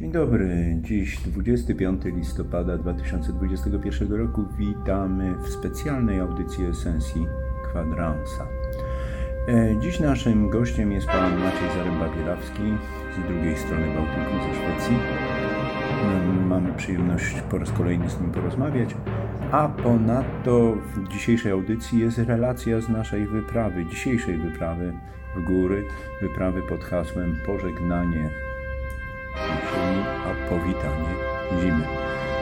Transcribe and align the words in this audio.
Dzień 0.00 0.12
dobry. 0.12 0.76
Dziś 0.80 1.18
25 1.18 2.04
listopada 2.04 2.78
2021 2.78 4.12
roku. 4.12 4.44
Witamy 4.58 5.34
w 5.34 5.48
specjalnej 5.48 6.20
audycji 6.20 6.64
Esensji 6.64 7.26
Kwadransa. 7.64 8.46
E, 9.48 9.80
Dziś 9.80 10.00
naszym 10.00 10.50
gościem 10.50 10.92
jest 10.92 11.06
pan 11.06 11.38
Maciej 11.38 11.68
Zaręba-Bielawski 11.68 12.76
z 13.14 13.28
drugiej 13.28 13.56
strony 13.56 13.86
Bałtyku, 13.94 14.48
ze 14.48 14.54
Szwecji. 14.54 14.96
Mm, 16.04 16.46
Mamy 16.46 16.72
przyjemność 16.72 17.40
po 17.50 17.58
raz 17.58 17.72
kolejny 17.72 18.10
z 18.10 18.20
nim 18.20 18.30
porozmawiać. 18.30 18.94
A 19.52 19.68
ponadto 19.68 20.76
w 20.94 21.08
dzisiejszej 21.08 21.52
audycji 21.52 22.00
jest 22.00 22.18
relacja 22.18 22.80
z 22.80 22.88
naszej 22.88 23.26
wyprawy, 23.26 23.86
dzisiejszej 23.86 24.38
wyprawy 24.38 24.92
w 25.36 25.44
góry, 25.44 25.84
wyprawy 26.22 26.62
pod 26.62 26.84
hasłem 26.84 27.36
Pożegnanie 27.46 28.49
jesieni, 29.48 30.02
a 30.26 30.48
powitanie 30.50 31.14
zimy. 31.60 31.84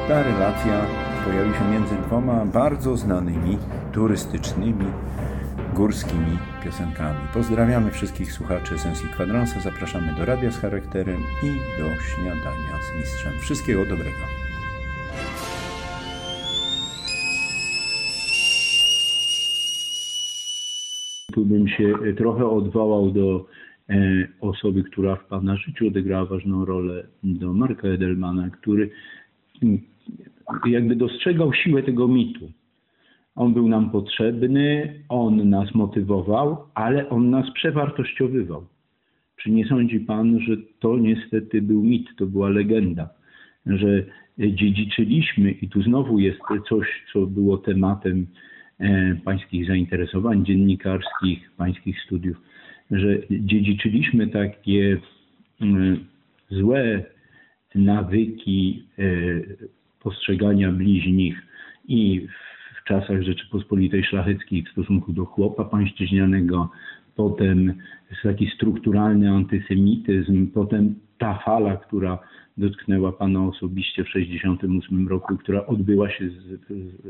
Ta 0.08 0.22
relacja 0.22 0.80
pojawi 1.24 1.54
się 1.54 1.70
między 1.70 1.94
dwoma 1.94 2.44
bardzo 2.44 2.96
znanymi 2.96 3.58
turystycznymi 3.92 4.86
górskimi 5.74 6.38
piosenkami. 6.64 7.18
Pozdrawiamy 7.34 7.90
wszystkich 7.90 8.32
słuchaczy 8.32 8.74
Esencji 8.74 9.08
Kwadransa, 9.08 9.60
zapraszamy 9.60 10.14
do 10.14 10.24
Radia 10.24 10.50
z 10.50 10.58
Charakterem 10.58 11.20
i 11.42 11.80
do 11.80 12.02
Śniadania 12.02 12.82
z 12.82 12.98
Mistrzem. 12.98 13.32
Wszystkiego 13.40 13.84
dobrego. 13.84 14.18
Tu 21.32 21.44
bym 21.44 21.68
się 21.68 21.94
trochę 22.16 22.46
odwołał 22.46 23.10
do 23.10 23.46
osoby, 24.40 24.82
która 24.82 25.16
w 25.16 25.24
Pana 25.24 25.56
życiu 25.56 25.86
odegrała 25.86 26.24
ważną 26.24 26.64
rolę, 26.64 27.06
do 27.22 27.52
Marka 27.52 27.88
Edelmana, 27.88 28.50
który 28.50 28.90
mm, 29.62 29.78
jakby 30.66 30.96
dostrzegał 30.96 31.52
siłę 31.52 31.82
tego 31.82 32.08
mitu. 32.08 32.52
On 33.36 33.54
był 33.54 33.68
nam 33.68 33.90
potrzebny, 33.90 34.94
on 35.08 35.50
nas 35.50 35.74
motywował, 35.74 36.56
ale 36.74 37.08
on 37.08 37.30
nas 37.30 37.50
przewartościowywał. 37.54 38.66
Czy 39.36 39.50
nie 39.50 39.66
sądzi 39.66 40.00
Pan, 40.00 40.40
że 40.40 40.56
to 40.78 40.98
niestety 40.98 41.62
był 41.62 41.82
mit, 41.82 42.08
to 42.16 42.26
była 42.26 42.48
legenda, 42.48 43.08
że 43.66 44.04
dziedziczyliśmy, 44.38 45.50
i 45.50 45.68
tu 45.68 45.82
znowu 45.82 46.18
jest 46.18 46.38
coś, 46.68 46.86
co 47.12 47.26
było 47.26 47.58
tematem 47.58 48.26
e, 48.80 49.16
pańskich 49.24 49.66
zainteresowań 49.66 50.44
dziennikarskich, 50.44 51.50
pańskich 51.56 52.00
studiów, 52.00 52.36
że 52.90 53.18
dziedziczyliśmy 53.30 54.26
takie 54.26 54.98
mm, 55.60 56.04
złe 56.50 57.04
nawyki 57.74 58.82
e, 58.98 59.02
postrzegania 60.00 60.72
bliźnich 60.72 61.42
i 61.88 62.26
w 62.80 62.84
czasach 62.84 63.22
Rzeczypospolitej 63.22 64.04
Szlacheckiej 64.04 64.62
w 64.62 64.68
stosunku 64.68 65.12
do 65.12 65.24
chłopa 65.24 65.64
pańszczyźnianego, 65.64 66.70
potem 67.16 67.74
taki 68.22 68.50
strukturalny 68.54 69.30
antysemityzm, 69.30 70.46
potem 70.46 70.94
ta 71.18 71.38
fala, 71.44 71.76
która 71.76 72.18
dotknęła 72.58 73.12
Pana 73.12 73.44
osobiście 73.44 74.04
w 74.04 74.06
1968 74.06 75.08
roku, 75.08 75.36
która 75.36 75.66
odbyła 75.66 76.10
się 76.10 76.28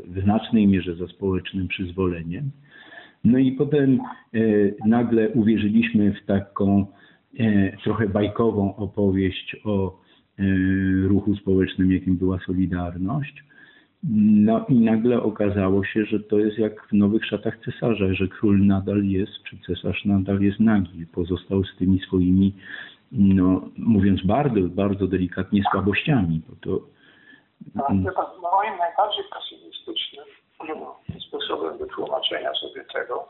w 0.04 0.22
znacznej 0.22 0.66
mierze 0.66 0.96
za 0.96 1.06
społecznym 1.06 1.68
przyzwoleniem. 1.68 2.50
No 3.24 3.38
i 3.38 3.52
potem 3.52 4.00
e, 4.34 4.38
nagle 4.86 5.28
uwierzyliśmy 5.28 6.14
w 6.14 6.26
taką 6.26 6.86
e, 7.38 7.76
trochę 7.76 8.08
bajkową 8.08 8.76
opowieść 8.76 9.56
o 9.64 9.98
e, 10.38 10.42
ruchu 11.08 11.36
społecznym, 11.36 11.92
jakim 11.92 12.16
była 12.16 12.38
Solidarność. 12.46 13.44
No 14.10 14.66
i 14.68 14.74
nagle 14.74 15.22
okazało 15.22 15.84
się, 15.84 16.04
że 16.04 16.20
to 16.20 16.38
jest 16.38 16.58
jak 16.58 16.88
w 16.88 16.92
nowych 16.92 17.26
szatach 17.26 17.58
cesarza, 17.64 18.14
że 18.14 18.28
król 18.28 18.66
nadal 18.66 19.04
jest, 19.04 19.32
czy 19.42 19.58
cesarz 19.66 20.04
nadal 20.04 20.40
jest 20.40 20.60
nagi. 20.60 21.06
Pozostał 21.06 21.64
z 21.64 21.76
tymi 21.76 22.00
swoimi, 22.00 22.54
no 23.12 23.68
mówiąc 23.78 24.26
bardzo, 24.26 24.60
bardzo 24.60 25.06
delikatnie, 25.06 25.62
słabościami. 25.72 26.42
Bo 26.48 26.56
to, 26.56 26.86
A 27.74 27.94
wie 27.94 28.12
pan, 28.12 28.26
moim 28.42 28.78
najbardziej 28.78 29.24
pesymistycznym 29.34 30.24
sposobem 31.28 31.78
wytłumaczenia 31.78 32.54
sobie 32.54 32.84
tego 32.84 33.28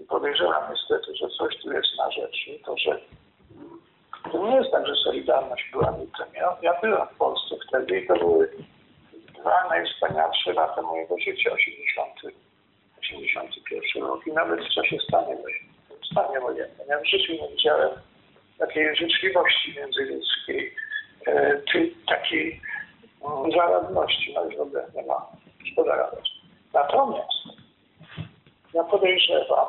i 0.00 0.04
podejrzewam 0.04 0.62
niestety, 0.70 1.16
że 1.16 1.28
coś 1.28 1.56
tu 1.56 1.72
jest 1.72 1.88
na 1.98 2.10
rzeczy, 2.10 2.58
to 2.64 2.78
że 2.78 3.00
to 4.32 4.48
nie 4.48 4.56
jest 4.56 4.70
tak, 4.70 4.86
że 4.86 4.94
Solidarność 4.94 5.70
była 5.72 5.90
mitem. 5.90 6.28
Ja, 6.34 6.56
ja 6.62 6.80
byłem 6.80 7.08
w 7.08 7.18
Polsce 7.18 7.54
wtedy 7.68 8.00
i 8.00 8.06
to 8.06 8.14
były 8.14 8.50
dwa 9.40 9.68
najwspanialsze 9.68 10.52
lata 10.52 10.82
mojego 10.82 11.18
życia, 11.18 11.52
80, 11.52 12.10
81 12.98 14.02
rok 14.02 14.26
i 14.26 14.32
nawet 14.32 14.60
w 14.60 14.74
czasie 14.74 14.98
stanie 15.08 15.36
wojennym. 15.36 15.74
W 16.02 16.06
stanie 16.06 16.40
wojennym. 16.40 16.88
Ja 16.88 17.00
w 17.00 17.06
życiu 17.06 17.32
nie 17.32 17.48
widziałem 17.48 17.90
takiej 18.58 18.96
życzliwości 18.96 19.74
międzyludzkiej, 19.76 20.74
e, 21.26 21.60
takiej 22.08 22.60
mm, 23.24 23.52
zaradności, 23.52 24.34
no 24.34 24.44
już 24.44 24.56
w 24.56 24.60
ogóle 24.60 24.86
nie 24.94 25.02
ma 25.02 25.26
szkoda 25.72 25.96
radości. 25.96 26.33
Natomiast 26.74 27.44
ja 28.74 28.84
podejrzewam, 28.84 29.66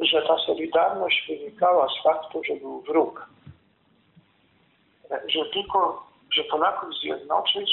że 0.00 0.22
ta 0.22 0.38
solidarność 0.38 1.26
wynikała 1.28 1.88
z 1.88 2.02
faktu, 2.02 2.42
że 2.44 2.56
był 2.56 2.80
wróg. 2.80 3.28
Że 5.10 5.44
tylko, 5.52 6.06
że 6.32 6.44
Polaków 6.44 6.88
zjednoczyć 7.02 7.70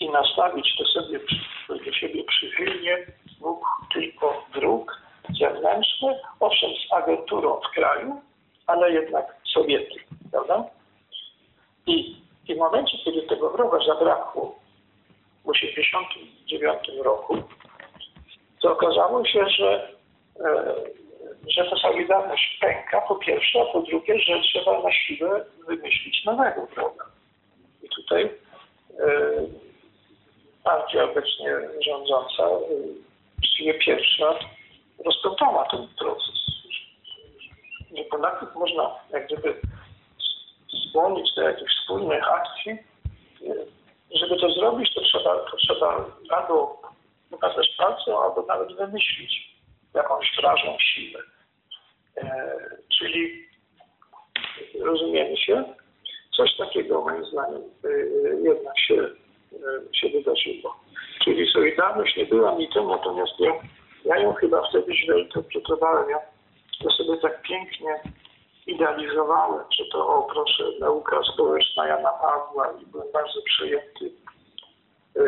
i 0.00 0.10
nastawić 0.10 0.76
do, 0.78 0.84
sobie, 0.84 1.20
do 1.68 1.92
siebie 1.92 2.24
przychylnie 2.24 3.06
mógł 3.40 3.66
tylko 3.94 4.44
wróg 4.54 5.02
zewnętrzny, 5.40 6.18
owszem 6.40 6.70
z 6.70 6.92
agenturą 6.92 7.60
w 7.60 7.74
kraju, 7.74 8.20
ale 8.66 8.92
jednak 8.92 9.36
Sowiety, 9.54 9.94
prawda? 10.32 10.64
I, 11.86 12.16
I 12.48 12.54
w 12.54 12.58
momencie, 12.58 12.98
kiedy 13.04 13.22
tego 13.22 13.50
wroga 13.50 13.78
zabrakło 13.86 14.63
w 15.44 15.74
1989 15.74 17.04
roku, 17.04 17.42
to 18.62 18.72
okazało 18.72 19.24
się, 19.26 19.48
że, 19.48 19.88
e, 20.40 20.74
że 21.48 21.70
ta 21.70 21.76
solidarność 21.76 22.58
pęka, 22.60 23.00
po 23.00 23.16
pierwsze, 23.16 23.60
a 23.62 23.72
po 23.72 23.82
drugie, 23.82 24.18
że 24.18 24.40
trzeba 24.40 24.82
na 24.82 24.92
siłę 24.92 25.44
wymyślić 25.66 26.24
nowego 26.24 26.66
wroga. 26.66 27.04
I 27.82 27.88
tutaj 27.88 28.24
e, 28.24 28.30
partia 30.64 31.04
obecnie 31.04 31.56
rządząca, 31.80 32.42
e, 32.42 32.58
właściwie 33.38 33.74
pierwsza, 33.74 34.38
rozpętała 35.04 35.68
ten 35.70 35.88
proces. 35.98 36.34
Że 37.96 38.04
Polaków 38.04 38.48
można 38.54 38.90
jak 39.10 39.26
gdyby 39.26 39.60
skłonić 40.88 41.34
do 41.34 41.42
jakichś 41.42 41.72
wspólnych 41.80 42.28
akcji. 42.28 42.78
Żeby 44.14 44.36
to 44.36 44.50
zrobić, 44.50 44.94
to 44.94 45.00
trzeba, 45.00 45.38
to 45.50 45.56
trzeba 45.56 46.04
albo 46.30 46.82
pokazać 47.30 47.68
palcem, 47.78 48.14
albo 48.16 48.42
nawet 48.48 48.76
wymyślić 48.76 49.54
jakąś 49.94 50.36
wrażą 50.40 50.76
siłę. 50.80 51.20
E, 52.16 52.56
czyli 52.98 53.48
rozumiemy 54.80 55.36
się, 55.36 55.64
coś 56.36 56.56
takiego 56.56 57.00
moim 57.00 57.24
zdaniem 57.24 57.62
e, 57.84 57.88
jednak 58.42 58.78
się, 58.78 58.94
e, 58.94 59.96
się 59.96 60.08
wydarzyło. 60.08 60.80
Czyli 61.24 61.52
Solidarność 61.52 62.16
nie 62.16 62.26
była 62.26 62.54
mitem, 62.54 62.88
natomiast 62.88 63.32
ja, 63.40 63.52
ja 64.04 64.18
ją 64.18 64.34
chyba 64.34 64.68
wtedy 64.68 64.94
źle 64.94 65.20
interpretowałem. 65.20 66.10
Ja 66.10 66.18
to 66.82 66.90
sobie 66.90 67.18
tak 67.18 67.42
pięknie 67.42 68.00
idealizowałem, 68.66 69.64
że 69.78 69.84
to, 69.92 70.08
o 70.08 70.22
proszę, 70.22 70.64
nauka 70.80 71.22
społeczna 71.34 71.86
Jana 71.86 72.10
Pawła 72.10 72.72
i 72.82 72.86
byłem 72.86 73.12
bardzo 73.12 73.42
przejęty 73.42 74.12
e, 75.16 75.22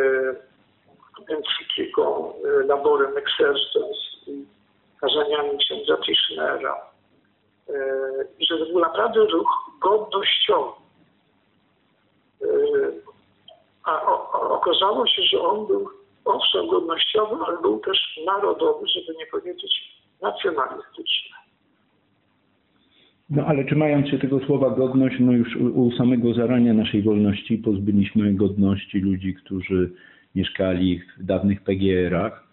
encykliką 1.28 2.32
e, 2.32 2.66
Laborem 2.66 3.16
Exercens 3.16 3.98
i 4.26 4.44
kazaniami 5.00 5.58
księdza 5.58 5.96
Tischnera. 5.96 6.76
E, 7.68 7.72
I 8.38 8.46
że 8.46 8.58
to 8.58 8.66
był 8.66 8.80
naprawdę 8.80 9.20
ruch 9.20 9.70
godnościowy. 9.80 10.86
A 13.84 14.02
okazało 14.32 15.06
się, 15.06 15.22
że 15.22 15.40
on 15.40 15.66
był 15.66 15.90
owszem 16.24 16.68
godnościowy, 16.68 17.36
ale 17.46 17.58
był 17.58 17.80
też 17.80 18.20
narodowy, 18.26 18.86
żeby 18.88 19.18
nie 19.18 19.26
powiedzieć 19.26 20.02
nacjonalistyczny. 20.22 21.35
No 23.30 23.46
ale 23.46 23.64
czy 23.64 23.76
mając 23.76 24.08
się 24.08 24.18
tego 24.18 24.40
słowa 24.40 24.70
godność, 24.70 25.16
no 25.20 25.32
już 25.32 25.56
u, 25.56 25.92
samego 25.92 26.34
zarania 26.34 26.74
naszej 26.74 27.02
wolności 27.02 27.58
pozbyliśmy 27.58 28.34
godności 28.34 29.00
ludzi, 29.00 29.34
którzy 29.34 29.92
mieszkali 30.34 31.00
w 31.18 31.24
dawnych 31.24 31.62
PGR-ach. 31.62 32.46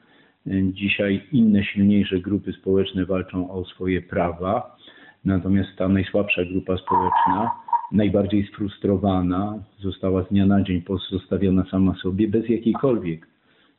Dzisiaj 0.71 1.21
inne 1.31 1.63
silniejsze 1.63 2.19
grupy 2.19 2.53
społeczne 2.53 3.05
walczą 3.05 3.51
o 3.51 3.65
swoje 3.65 4.01
prawa, 4.01 4.77
natomiast 5.25 5.69
ta 5.77 5.87
najsłabsza 5.87 6.45
grupa 6.45 6.77
społeczna, 6.77 7.51
najbardziej 7.91 8.47
sfrustrowana, 8.47 9.63
została 9.79 10.23
z 10.23 10.29
dnia 10.29 10.45
na 10.45 10.63
dzień 10.63 10.81
pozostawiona 10.81 11.65
sama 11.71 11.95
sobie 11.95 12.27
bez 12.27 12.49
jakiejkolwiek 12.49 13.27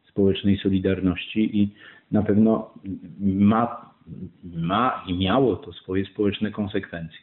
społecznej 0.08 0.58
solidarności 0.58 1.60
i 1.62 1.68
na 2.12 2.22
pewno 2.22 2.70
ma, 3.20 3.93
ma 4.44 5.04
i 5.06 5.18
miało 5.18 5.56
to 5.56 5.72
swoje 5.72 6.06
społeczne 6.06 6.50
konsekwencje. 6.50 7.18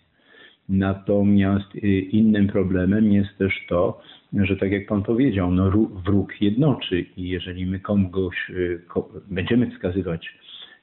Natomiast 0.69 1.75
y, 1.75 1.79
innym 1.99 2.47
problemem 2.47 3.11
jest 3.11 3.37
też 3.37 3.65
to, 3.69 4.01
że 4.33 4.57
tak 4.57 4.71
jak 4.71 4.87
Pan 4.87 5.03
powiedział, 5.03 5.51
no 5.51 5.71
wróg 6.05 6.41
jednoczy 6.41 7.05
i 7.17 7.29
jeżeli 7.29 7.65
my 7.65 7.79
komuś 7.79 8.49
y, 8.49 8.81
będziemy 9.29 9.71
wskazywać 9.71 10.29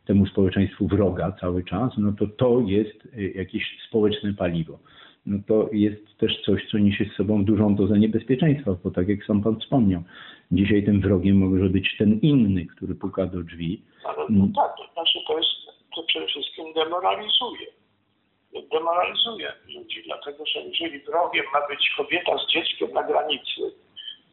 temu 0.09 0.27
społeczeństwu 0.27 0.89
wroga 0.89 1.33
cały 1.41 1.65
czas, 1.65 1.93
no 1.99 2.13
to 2.13 2.27
to 2.27 2.61
jest 2.67 3.09
y, 3.19 3.33
jakieś 3.35 3.79
społeczne 3.89 4.35
paliwo. 4.35 4.79
No 5.27 5.39
to 5.47 5.69
jest 5.73 6.19
też 6.19 6.43
coś, 6.43 6.67
co 6.71 6.79
niesie 6.79 7.05
z 7.05 7.17
sobą 7.17 7.45
dużą 7.45 7.75
dozę 7.75 7.99
niebezpieczeństwa, 7.99 8.77
bo 8.85 8.91
tak 8.91 9.09
jak 9.09 9.25
sam 9.25 9.43
Pan 9.43 9.61
wspomniał, 9.61 10.03
dzisiaj 10.53 10.85
tym 10.85 11.01
wrogiem 11.01 11.37
może 11.37 11.71
być 11.71 11.97
ten 11.99 12.13
inny, 12.21 12.67
który 12.67 12.95
puka 12.95 13.27
do 13.27 13.43
drzwi. 13.43 13.83
Ale 14.05 14.27
no 14.31 14.49
tak, 14.57 14.77
to 14.77 14.93
znaczy 14.93 15.19
to 15.29 15.39
jest, 15.39 15.49
to 15.99 16.03
przede 16.03 16.27
wszystkim 16.27 16.73
demoralizuje 16.73 17.67
demoralizuje 18.73 19.53
ludzi, 19.75 20.03
dlatego 20.07 20.47
że 20.47 20.61
jeżeli 20.61 21.01
wrogiem 21.01 21.45
ma 21.53 21.69
być 21.69 21.91
kobieta 21.97 22.33
z 22.39 22.53
dzieckiem 22.53 22.93
na 22.93 23.03
granicy 23.03 23.61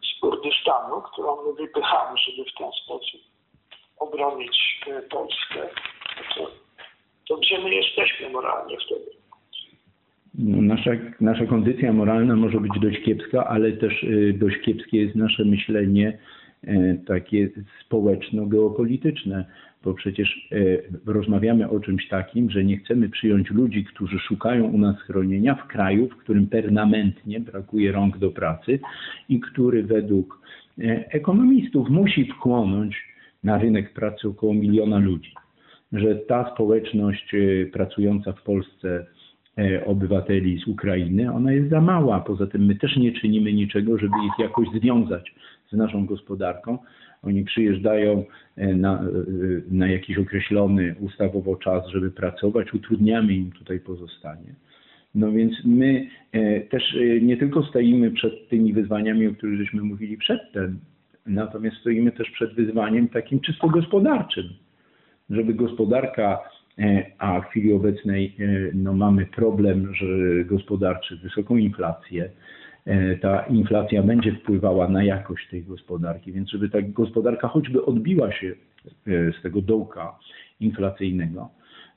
z 0.03 0.19
Kurdystanu, 0.21 1.01
którą 1.01 1.45
my 1.45 1.53
wypychamy, 1.53 2.17
żeby 2.17 2.49
w 2.49 2.53
ten 2.57 2.71
sposób 2.83 3.21
obronić 3.97 4.57
e, 4.87 5.01
Polskę, 5.01 5.69
to, 6.35 6.51
to 7.27 7.37
gdzie 7.37 7.59
my 7.59 7.75
jesteśmy 7.75 8.29
moralnie 8.29 8.77
wtedy? 8.85 9.11
No, 10.33 10.61
nasza, 10.61 10.91
nasza 11.21 11.45
kondycja 11.45 11.93
moralna 11.93 12.35
może 12.35 12.59
być 12.59 12.71
dość 12.81 13.05
kiepska, 13.05 13.47
ale 13.47 13.71
też 13.71 14.03
e, 14.03 14.33
dość 14.33 14.57
kiepskie 14.65 14.97
jest 15.01 15.15
nasze 15.15 15.45
myślenie 15.45 16.17
takie 17.05 17.49
społeczno-geopolityczne 17.81 19.45
bo 19.85 19.93
przecież 19.93 20.49
e, 20.51 21.11
rozmawiamy 21.13 21.69
o 21.69 21.79
czymś 21.79 22.07
takim, 22.07 22.49
że 22.49 22.63
nie 22.63 22.77
chcemy 22.77 23.09
przyjąć 23.09 23.51
ludzi, 23.51 23.83
którzy 23.83 24.19
szukają 24.19 24.63
u 24.63 24.77
nas 24.77 24.97
schronienia 24.97 25.55
w 25.55 25.67
kraju, 25.67 26.09
w 26.09 26.17
którym 26.17 26.47
permanentnie 26.47 27.39
brakuje 27.39 27.91
rąk 27.91 28.17
do 28.17 28.31
pracy 28.31 28.79
i 29.29 29.39
który 29.39 29.83
według 29.83 30.41
e, 30.79 30.83
ekonomistów 31.11 31.89
musi 31.89 32.25
wchłonąć 32.25 33.03
na 33.43 33.57
rynek 33.57 33.93
pracy 33.93 34.27
około 34.27 34.53
miliona 34.53 34.99
ludzi. 34.99 35.33
Że 35.93 36.15
ta 36.15 36.51
społeczność 36.53 37.35
e, 37.35 37.65
pracująca 37.65 38.33
w 38.33 38.43
Polsce 38.43 39.05
obywateli 39.85 40.59
z 40.59 40.67
Ukrainy, 40.67 41.33
ona 41.33 41.51
jest 41.51 41.69
za 41.69 41.81
mała. 41.81 42.19
Poza 42.19 42.47
tym 42.47 42.65
my 42.65 42.75
też 42.75 42.97
nie 42.97 43.11
czynimy 43.11 43.53
niczego, 43.53 43.97
żeby 43.97 44.13
ich 44.27 44.39
jakoś 44.39 44.67
związać 44.79 45.33
z 45.71 45.73
naszą 45.73 46.05
gospodarką. 46.05 46.77
Oni 47.23 47.43
przyjeżdżają 47.43 48.23
e, 48.55 48.73
na, 48.73 48.99
e, 48.99 49.03
na 49.71 49.87
jakiś 49.87 50.17
określony 50.17 50.95
ustawowo 50.99 51.55
czas, 51.55 51.87
żeby 51.87 52.11
pracować, 52.11 52.73
utrudniamy 52.73 53.33
im 53.33 53.51
tutaj 53.51 53.79
pozostanie. 53.79 54.55
No 55.15 55.31
więc 55.31 55.53
my 55.65 56.07
e, 56.31 56.61
też 56.61 56.97
nie 57.21 57.37
tylko 57.37 57.63
stoimy 57.63 58.11
przed 58.11 58.49
tymi 58.49 58.73
wyzwaniami, 58.73 59.27
o 59.27 59.33
których 59.33 59.59
żeśmy 59.59 59.81
mówili 59.81 60.17
przedtem, 60.17 60.79
natomiast 61.25 61.77
stoimy 61.77 62.11
też 62.11 62.31
przed 62.31 62.53
wyzwaniem 62.53 63.07
takim 63.07 63.39
czysto 63.39 63.69
gospodarczym, 63.69 64.49
żeby 65.29 65.53
gospodarka, 65.53 66.39
a 67.17 67.41
w 67.41 67.45
chwili 67.45 67.73
obecnej 67.73 68.35
no, 68.73 68.93
mamy 68.93 69.25
problem 69.25 69.95
że 69.95 70.05
gospodarczy, 70.45 71.17
wysoką 71.17 71.57
inflację, 71.57 72.29
ta 73.21 73.39
inflacja 73.39 74.03
będzie 74.03 74.31
wpływała 74.31 74.87
na 74.87 75.03
jakość 75.03 75.49
tej 75.49 75.63
gospodarki. 75.63 76.31
Więc 76.31 76.49
żeby 76.49 76.69
ta 76.69 76.81
gospodarka 76.81 77.47
choćby 77.47 77.85
odbiła 77.85 78.31
się 78.31 78.47
e, 78.47 79.31
z 79.39 79.41
tego 79.41 79.61
dołka 79.61 80.19
inflacyjnego, 80.59 81.49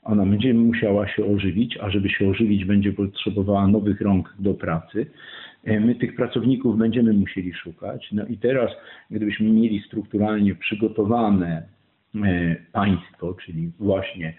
ona 0.03 0.25
będzie 0.25 0.53
musiała 0.53 1.07
się 1.07 1.25
ożywić, 1.25 1.77
a 1.81 1.89
żeby 1.89 2.09
się 2.09 2.29
ożywić, 2.29 2.65
będzie 2.65 2.93
potrzebowała 2.93 3.67
nowych 3.67 4.01
rąk 4.01 4.35
do 4.39 4.53
pracy. 4.53 5.05
E, 5.63 5.79
my 5.79 5.95
tych 5.95 6.15
pracowników 6.15 6.77
będziemy 6.77 7.13
musieli 7.13 7.53
szukać. 7.53 8.09
No 8.11 8.25
i 8.25 8.37
teraz, 8.37 8.71
gdybyśmy 9.11 9.49
mieli 9.49 9.83
strukturalnie 9.87 10.55
przygotowane 10.55 11.63
państwo, 12.71 13.35
czyli 13.45 13.71
właśnie 13.79 14.33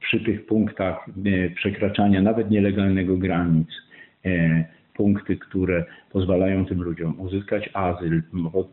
przy 0.00 0.20
tych 0.20 0.46
punktach 0.46 1.06
przekraczania 1.54 2.22
nawet 2.22 2.50
nielegalnego 2.50 3.16
granic, 3.16 3.68
punkty, 5.00 5.36
które 5.36 5.84
pozwalają 6.12 6.66
tym 6.66 6.82
ludziom 6.82 7.20
uzyskać 7.20 7.70
azyl, 7.74 8.22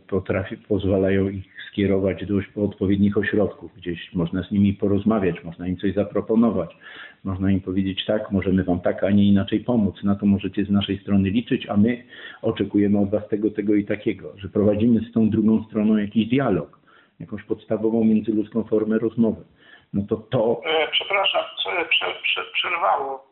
potrafi, 0.07 0.57
pozwalają 0.57 1.29
ich 1.29 1.45
skierować 1.71 2.25
do 2.25 2.63
odpowiednich 2.63 3.17
ośrodków, 3.17 3.71
gdzieś 3.77 4.13
można 4.13 4.43
z 4.43 4.51
nimi 4.51 4.73
porozmawiać, 4.73 5.43
można 5.43 5.67
im 5.67 5.77
coś 5.77 5.93
zaproponować, 5.93 6.77
można 7.23 7.51
im 7.51 7.61
powiedzieć 7.61 8.05
tak, 8.05 8.31
możemy 8.31 8.63
wam 8.63 8.79
tak, 8.79 9.03
a 9.03 9.11
nie 9.11 9.25
inaczej 9.25 9.59
pomóc, 9.59 10.03
na 10.03 10.15
to 10.15 10.25
możecie 10.25 10.65
z 10.65 10.69
naszej 10.69 10.99
strony 10.99 11.29
liczyć, 11.29 11.69
a 11.69 11.77
my 11.77 12.03
oczekujemy 12.41 12.99
od 12.99 13.09
was 13.09 13.27
tego, 13.27 13.51
tego 13.51 13.75
i 13.75 13.85
takiego, 13.85 14.33
że 14.37 14.49
prowadzimy 14.49 14.99
z 15.09 15.11
tą 15.11 15.29
drugą 15.29 15.63
stroną 15.63 15.97
jakiś 15.97 16.27
dialog, 16.27 16.79
jakąś 17.19 17.43
podstawową 17.43 18.03
międzyludzką 18.03 18.63
formę 18.63 18.99
rozmowy. 18.99 19.43
No 19.93 20.01
to 20.09 20.15
to... 20.15 20.61
E, 20.65 20.87
przepraszam, 20.91 21.41
prze, 21.89 22.05
prze, 22.23 22.41
przerwało 22.53 23.26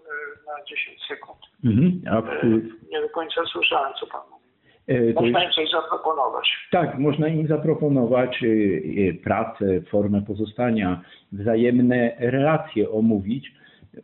na 0.45 0.63
10 0.65 1.01
sekund. 1.07 1.39
Mhm. 1.63 2.01
A, 2.11 2.17
e, 2.17 2.47
nie 2.91 3.01
do 3.01 3.09
końca 3.09 3.41
słyszałem, 3.45 3.93
co 3.99 4.07
pan 4.07 4.21
mówi. 4.31 4.45
E, 4.87 5.13
można 5.13 5.43
im 5.43 5.51
coś 5.51 5.69
zaproponować. 5.71 6.47
Tak, 6.71 6.99
można 6.99 7.27
im 7.27 7.47
zaproponować 7.47 8.43
e, 8.43 9.13
pracę, 9.13 9.81
formę 9.81 10.21
pozostania, 10.21 11.01
wzajemne 11.31 12.15
relacje 12.19 12.91
omówić, 12.91 13.51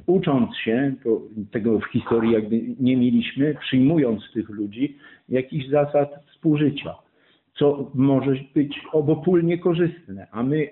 ucząc 0.06 0.58
się, 0.58 0.94
bo 1.06 1.22
tego 1.52 1.80
w 1.80 1.86
historii 1.86 2.32
jakby 2.32 2.62
nie 2.80 2.98
mieliśmy, 2.98 3.56
przyjmując 3.56 4.32
tych 4.34 4.50
ludzi, 4.50 4.98
jakichś 5.30 5.68
zasad 5.68 6.10
współżycia, 6.32 6.96
co 7.58 7.92
może 7.94 8.32
być 8.56 8.82
obopólnie 8.92 9.58
korzystne, 9.58 10.28
a 10.32 10.44
my 10.44 10.70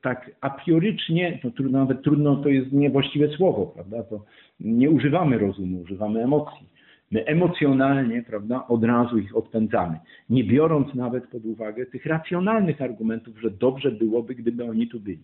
tak 0.00 0.30
a 0.40 0.50
priorycznie, 0.50 1.38
to 1.42 1.50
trudno, 1.50 1.78
nawet 1.78 2.02
trudno 2.02 2.36
to 2.36 2.48
jest 2.48 2.72
niewłaściwe 2.72 3.28
słowo, 3.28 3.66
prawda? 3.66 4.02
To 4.02 4.24
nie 4.64 4.90
używamy 4.90 5.38
rozumu, 5.38 5.80
używamy 5.80 6.22
emocji. 6.22 6.68
My 7.10 7.24
emocjonalnie, 7.24 8.22
prawda, 8.22 8.66
od 8.68 8.84
razu 8.84 9.18
ich 9.18 9.36
odpędzamy, 9.36 10.00
nie 10.30 10.44
biorąc 10.44 10.94
nawet 10.94 11.30
pod 11.30 11.44
uwagę 11.44 11.86
tych 11.86 12.06
racjonalnych 12.06 12.82
argumentów, 12.82 13.38
że 13.40 13.50
dobrze 13.50 13.90
byłoby, 13.90 14.34
gdyby 14.34 14.64
oni 14.64 14.88
tu 14.88 15.00
byli. 15.00 15.22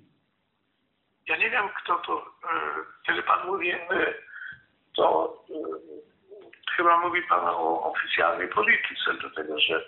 Ja 1.28 1.36
nie 1.36 1.50
wiem, 1.50 1.68
kto 1.82 1.94
to, 2.06 2.18
e, 2.18 2.58
kiedy 3.06 3.22
Pan 3.22 3.46
mówi 3.46 3.72
my, 3.90 4.14
to 4.96 5.36
e, 5.50 5.54
chyba 6.76 7.00
mówi 7.00 7.22
Pan 7.28 7.44
o 7.44 7.92
oficjalnej 7.92 8.48
polityce, 8.48 9.14
dlatego 9.20 9.60
że 9.60 9.84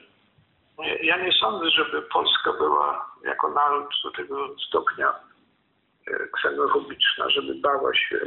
ja 1.03 1.17
nie 1.17 1.33
sądzę, 1.33 1.71
żeby 1.71 2.03
Polska 2.03 2.53
była 2.53 3.11
jako 3.25 3.51
naród 3.51 3.89
do 4.05 4.11
tego 4.11 4.59
stopnia 4.69 5.09
e, 5.09 6.27
ksenofobiczna, 6.33 7.31
żeby 7.31 7.55
bała 7.55 7.95
się 7.95 8.19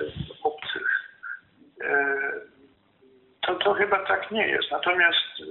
obcych. 0.43 1.02
E, 3.63 3.65
to, 3.65 3.73
chyba 3.73 4.05
tak 4.05 4.31
nie 4.31 4.47
jest. 4.47 4.71
Natomiast 4.71 5.39
e, 5.41 5.43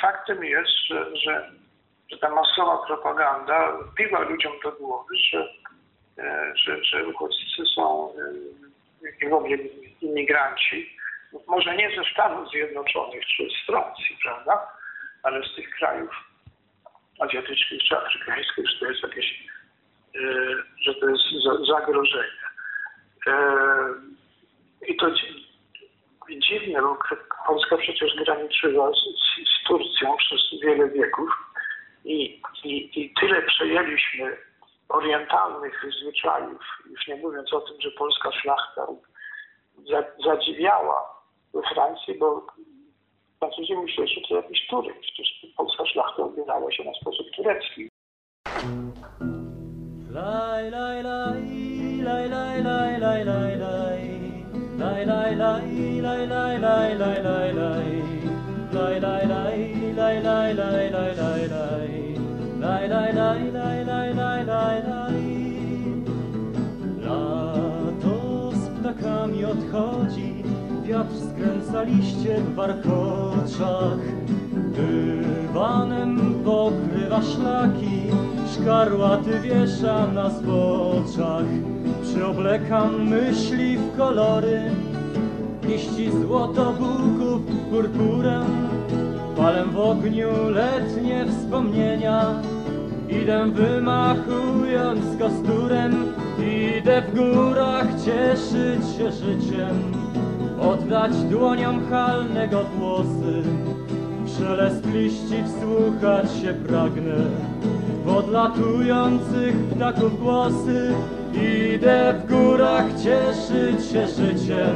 faktem 0.00 0.44
jest, 0.44 0.70
że, 0.86 1.16
że, 1.16 1.50
że 2.10 2.18
ta 2.18 2.30
masowa 2.30 2.86
propaganda 2.86 3.72
wbiła 3.72 4.20
ludziom 4.20 4.52
do 4.64 4.72
głowy, 4.72 5.14
że, 5.30 5.48
że, 6.54 6.84
że 6.84 7.06
uchodźcy 7.06 7.66
są 7.74 8.12
i 9.22 9.28
w 9.28 9.34
ogóle 9.34 9.56
imigranci, 10.00 10.96
może 11.46 11.76
nie 11.76 11.96
ze 11.96 12.10
Stanów 12.12 12.50
Zjednoczonych 12.50 13.26
czy 13.26 13.48
z 13.50 13.66
Francji, 13.66 14.18
prawda? 14.22 14.68
ale 15.22 15.42
z 15.48 15.54
tych 15.54 15.70
krajów 15.70 16.10
azjatyckich 17.20 17.82
czy 17.82 17.96
afrykańskich, 17.96 18.70
że 18.70 18.78
to 18.80 18.86
jest 18.90 19.02
jakieś, 19.02 19.48
e, 20.14 20.20
że 20.84 20.94
to 20.94 21.08
jest 21.08 21.22
zagrożenie. 21.68 22.42
E, 23.26 23.34
I 24.86 24.96
to 24.96 25.10
dziwne, 26.38 26.82
bo 26.82 26.98
Polska 27.46 27.76
przecież 27.76 28.16
graniczyła 28.24 28.90
z, 28.90 28.94
z, 28.94 29.48
z 29.48 29.68
Turcją 29.68 30.16
przez 30.16 30.60
wiele 30.62 30.88
wieków 30.90 31.30
i, 32.04 32.42
i, 32.64 33.00
i 33.00 33.14
tyle 33.20 33.42
przejęliśmy 33.42 34.36
orientalnych 34.88 35.84
zwyczajów, 36.00 36.62
już 36.90 37.06
nie 37.08 37.16
mówiąc 37.16 37.52
o 37.52 37.60
tym, 37.60 37.80
że 37.80 37.90
polska 37.90 38.32
szlachta 38.32 38.86
zadziwiała 40.24 41.22
we 41.54 41.62
Francji, 41.74 42.14
bo 42.14 42.46
Francuzi 43.38 43.76
myśleli, 43.76 44.14
że 44.14 44.20
to 44.28 44.36
jakiś 44.36 44.66
Turek. 44.66 45.00
Przecież 45.00 45.46
polska 45.56 45.86
szlachta 45.86 46.22
ubierała 46.22 46.72
się 46.72 46.84
na 46.84 46.94
sposób 46.94 47.26
turecki. 47.36 47.88
Laj, 50.10 50.70
laj, 50.70 51.02
laj, 51.02 51.40
laj, 52.04 52.28
laj, 52.28 52.62
laj, 52.62 53.00
laj, 53.00 53.24
laj, 53.24 53.91
laj. 54.82 55.06
Laj, 55.06 55.36
laj, 55.36 55.36
laj, 55.36 56.00
laj, 56.02 56.26
laj, 56.26 56.58
laj, 56.58 56.94
laj, 56.98 57.18
laj, 57.22 57.52
laj. 57.58 57.88
Laj, 58.72 59.00
laj, 59.00 59.24
laj, 59.32 59.56
laj, 59.96 60.16
laj, 60.22 60.54
laj, 60.58 60.90
laj, 60.92 61.12
laj, 61.22 61.42
laj. 61.52 61.90
Laj, 62.62 62.88
laj, 62.88 63.12
laj, 63.54 63.84
laj, 63.84 64.44
laj, 64.50 64.78
laj. 64.88 65.20
Lato 67.04 68.52
z 68.54 68.64
ptakami 68.76 69.44
odchodzi, 69.44 70.44
wiatr 70.84 71.16
skręca 71.28 71.82
liście 71.82 72.40
w 72.40 72.54
warkoczach. 72.54 74.02
Dywanem 74.76 76.34
pokrywa 76.44 77.22
szlaki, 77.22 77.98
szkarłaty 78.52 79.40
wiesza 79.40 80.06
na 80.06 80.30
zboczach. 80.30 81.71
Przyoblekam 82.14 83.08
myśli 83.08 83.76
w 83.76 83.96
kolory, 83.96 84.60
liści 85.68 86.10
złoto 86.10 86.72
buków 86.72 87.42
purpurem. 87.70 88.44
Palem 89.36 89.70
w 89.70 89.78
ogniu 89.78 90.28
letnie 90.48 91.26
wspomnienia, 91.26 92.42
idę 93.08 93.50
wymachując 93.50 95.00
kosturem, 95.18 95.92
idę 96.38 97.02
w 97.02 97.14
górach 97.14 97.86
cieszyć 98.04 98.96
się 98.96 99.12
życiem, 99.12 99.92
oddać 100.60 101.12
dłoniom 101.12 101.90
halnego 101.90 102.64
włosy. 102.64 103.42
Szelest 104.38 104.86
liści 104.86 105.44
wsłuchać 105.44 106.42
się 106.42 106.54
pragnę 106.54 107.16
w 108.04 108.16
odlatujących 108.16 109.56
ptaków 109.56 110.20
głosy. 110.20 110.94
Idę 111.34 112.14
w 112.18 112.30
górach 112.30 112.84
cieszyć 113.02 113.86
się 113.92 114.06
życiem, 114.08 114.74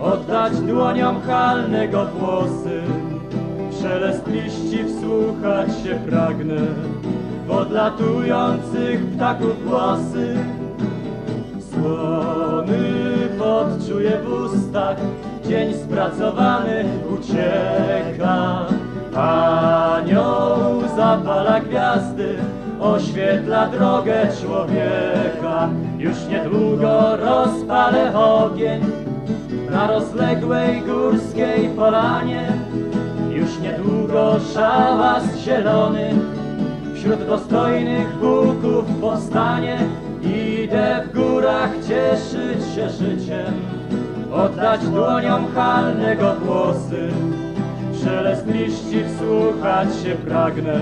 oddać 0.00 0.60
dłoniom 0.60 1.20
halnego 1.20 2.06
włosy. 2.06 2.82
Szelest 3.82 4.26
liści 4.26 4.84
wsłuchać 4.84 5.68
się 5.84 5.94
pragnę 5.94 6.56
w 7.46 7.50
odlatujących 7.50 9.06
ptaków 9.06 9.64
głosy. 9.68 10.36
Słony 11.72 12.78
podczuję 13.38 14.20
w 14.24 14.32
ustach, 14.32 14.96
dzień 15.48 15.74
spracowany 15.74 16.84
ucieka. 17.18 18.66
Anioł 19.14 20.82
zapala 20.96 21.60
gwiazdy, 21.60 22.36
oświetla 22.80 23.68
drogę 23.68 24.26
człowieka. 24.42 25.68
Już 25.98 26.16
niedługo 26.30 27.16
rozpalę 27.16 28.18
ogień 28.18 28.80
na 29.70 29.86
rozległej 29.86 30.82
górskiej 30.82 31.68
polanie. 31.76 32.52
Już 33.30 33.58
niedługo 33.58 34.36
szałas 34.54 35.24
zielony 35.36 36.10
wśród 36.94 37.26
dostojnych 37.26 38.16
buków 38.16 38.84
powstanie. 39.00 39.78
Idę 40.22 41.04
w 41.06 41.14
górach 41.14 41.70
cieszyć 41.88 42.74
się 42.74 42.90
życiem, 42.90 43.54
oddać 44.32 44.80
dłoniom 44.88 45.46
halnego 45.54 46.34
głosy. 46.44 47.08
Szelest 48.04 48.46
liści 48.46 49.04
wsłuchać 49.04 49.88
się 50.02 50.14
pragnę, 50.14 50.80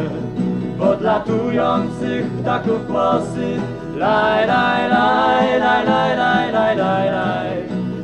w 0.77 0.83
odlatujących 0.83 2.27
ptaków 2.31 2.87
głosy. 2.87 3.61
Laj, 3.97 4.47
laj, 4.47 4.91
laj, 4.91 5.61
laj, 5.61 5.87
laj, 5.87 6.17
laj, 6.17 6.53
laj, 6.53 6.77
laj, 6.77 7.11
laj. 7.13 7.51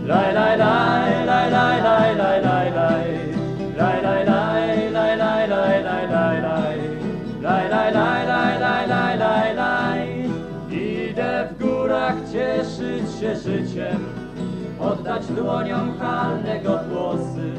Laj, 0.06 0.34
laj, 0.34 0.58
laj, 0.58 1.26
laj, 1.26 1.50
laj, 1.50 1.82
laj, 1.82 2.16
laj, 2.16 2.40
laj, 2.42 2.70
laj. 2.74 3.04
Laj, 3.78 4.02
laj, 4.02 4.24
laj, 4.24 4.92
laj, 4.92 5.16
laj, 5.16 5.48
laj, 5.48 5.82
laj, 5.84 6.06
laj, 6.10 6.40
laj. 6.42 6.78
Laj, 7.42 7.68
laj, 7.70 7.92
laj, 7.94 8.26
laj, 8.26 8.58
laj, 8.60 8.86
laj, 8.88 9.18
laj, 9.18 9.54
laj. 9.54 10.30
Idę 10.70 11.48
w 11.50 11.62
górach 11.62 12.16
cieszyć 12.32 13.20
się 13.20 13.36
życiem, 13.36 13.98
oddać 14.80 15.26
dłoniom 15.26 15.98
halnego 15.98 16.78
głosy. 16.90 17.52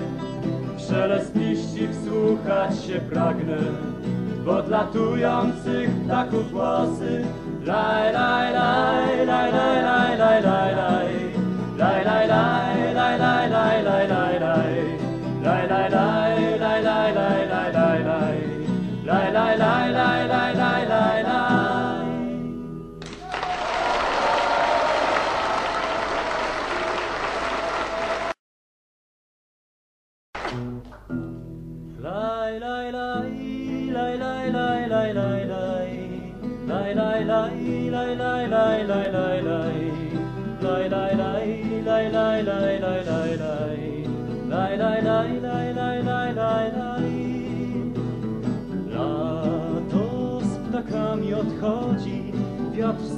W 0.78 0.82
szelest 0.82 1.36
liści 1.36 1.88
wsłuchać 1.88 2.86
się 2.86 3.00
pragnę, 3.00 3.58
w 4.44 4.50
odlatujących 4.50 5.90
ptaków 6.06 6.52
głosy. 6.52 7.26
Laj, 7.66 8.14
laj, 8.14 8.54
laj, 8.54 9.26
laj, 9.26 9.52
laj, 9.52 9.84
laj, 9.84 10.18
laj, 10.18 10.42
laj, 10.44 10.76
laj. 10.76 11.08
Laj, 11.78 12.06
laj, 12.06 12.28
laj, 12.28 12.73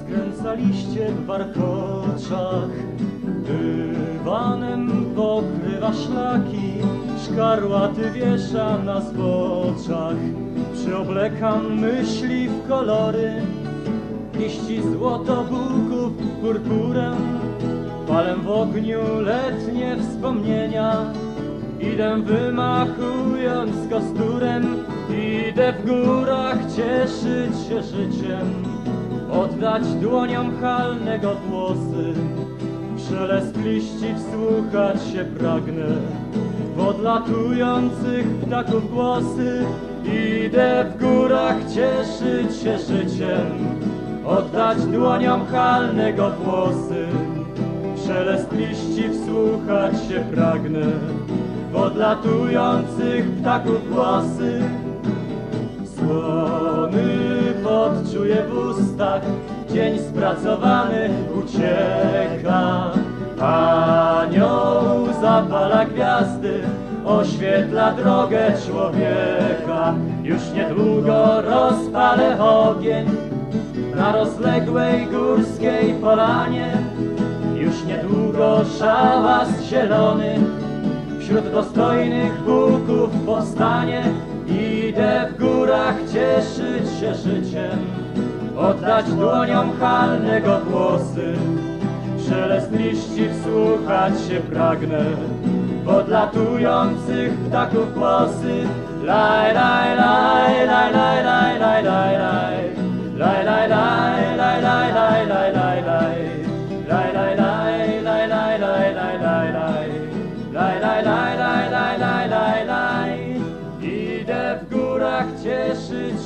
skręca 0.05 0.53
liście 0.53 1.11
w 1.11 1.25
warkoczach. 1.25 2.69
Dywanem 3.45 5.05
pokrywa 5.15 5.93
szlaki, 5.93 6.73
szkarłaty 7.23 8.11
wiesza 8.11 8.77
na 8.77 9.01
zboczach. 9.01 10.15
Przyoblekam 10.73 11.79
myśli 11.79 12.49
w 12.49 12.67
kolory, 12.67 13.41
liści 14.39 14.81
złoto 14.81 15.43
buków 15.43 16.13
purpurem. 16.41 17.15
Palem 18.07 18.41
w 18.41 18.49
ogniu 18.49 19.19
letnie 19.19 19.97
wspomnienia, 19.97 21.13
idę 21.79 22.21
wymachując 22.21 23.75
kosturem. 23.89 24.85
Idę 25.09 25.73
w 25.73 25.85
górach 25.85 26.57
cieszyć 26.75 27.67
się 27.67 27.83
życiem, 27.83 28.64
oddać 29.31 29.83
dłoniom 29.83 30.61
halnego 30.61 31.35
włosy. 31.35 32.13
Szelest 33.09 33.57
liści 33.57 34.13
wsłuchać 34.15 35.03
się 35.13 35.25
pragnę 35.25 35.85
w 36.75 36.79
odlatujących 36.79 38.27
ptaków 38.27 38.91
głosy. 38.91 39.65
Idę 40.45 40.85
w 40.89 41.01
górach 41.01 41.55
cieszyć 41.73 42.61
się 42.63 42.79
życiem, 42.79 43.45
oddać 44.25 44.85
dłoniom 44.85 45.45
halnego 45.45 46.29
włosy. 46.29 47.05
Szelest 48.07 48.51
liści 48.51 49.09
wsłuchać 49.09 49.93
się 50.09 50.23
pragnę 50.35 50.85
w 51.71 51.75
odlatujących 51.75 53.31
ptaków 53.31 53.93
głosy. 53.93 54.61
Słony 55.97 56.54
podczuję 57.85 58.43
w 58.49 58.57
ustach, 58.57 59.21
dzień 59.73 59.99
spracowany 59.99 61.09
ucieka. 61.39 62.91
Anioł 63.41 65.13
zapala 65.21 65.85
gwiazdy, 65.85 66.59
oświetla 67.05 67.93
drogę 67.93 68.53
człowieka. 68.67 69.93
Już 70.23 70.41
niedługo 70.55 71.41
rozpalę 71.41 72.43
ogień 72.43 73.05
na 73.95 74.11
rozległej 74.11 75.07
górskiej 75.07 75.93
polanie. 75.93 76.77
Już 77.55 77.83
niedługo 77.83 78.61
szałas 78.79 79.49
zielony 79.61 80.39
Wśród 81.19 81.51
dostojnych 81.51 82.33
puków 82.33 83.09
powstanie 83.25 84.03
Idę 84.47 85.25
w 85.29 85.39
górach 85.39 85.95
cieszyć 86.13 86.99
się 86.99 87.15
życiem 87.15 87.79
Oddać 88.57 89.05
dłoniom 89.05 89.79
halnego 89.79 90.59
głosy 90.69 91.33
Szelest 92.29 92.71
liści 92.71 93.29
wsłuchać 93.29 94.13
się 94.27 94.39
pragnę 94.39 95.05
W 95.83 95.89
odlatujących 95.89 97.33
ptaków 97.33 97.93
głosy 97.93 98.63
laj, 99.03 99.53
laj, 99.53 99.97
laj, 99.97 100.67
laj, 100.67 100.93
laj, 100.93 101.59
laj 101.59 101.85
Laj, 103.17 103.45
laj, 103.45 103.69
laj, 103.69 103.69
laj, 103.69 103.69
laj, 103.69 104.61
laj, 104.61 104.61
laj, 104.61 105.27
laj, 105.27 105.27
laj 105.27 105.54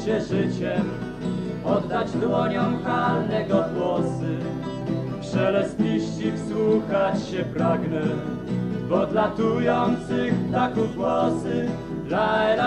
się 0.10 0.22
życiem 0.22 0.89
Oddać 1.66 2.12
dłoniom 2.12 2.84
halnego 2.84 3.66
głosy 3.75 4.38
Szelest 5.22 5.80
liści 5.80 6.32
wsłuchać 6.32 7.30
się 7.30 7.44
pragnę 7.44 8.01
W 8.88 8.94
odlatujących 8.94 10.34
ptaków 10.34 10.96
głosy 10.96 11.70
Laj, 12.08 12.58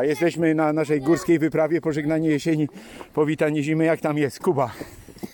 Dobra, 0.00 0.10
jesteśmy 0.10 0.54
na 0.54 0.72
naszej 0.72 1.00
górskiej 1.00 1.38
wyprawie, 1.38 1.80
pożegnanie 1.80 2.28
jesieni, 2.28 2.68
powitanie 3.14 3.62
zimy. 3.62 3.84
Jak 3.84 4.00
tam 4.00 4.18
jest? 4.18 4.40
Kuba, 4.40 4.70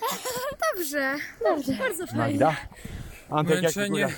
Dobrze, 0.75 1.14
dobrze. 1.42 1.73
Bardzo 1.73 2.06
fajnie. 2.06 2.23
Magda, 2.23 2.56
Antek, 3.30 3.54
jak 3.54 3.62
Męczenie. 3.62 3.88
góra? 3.90 4.08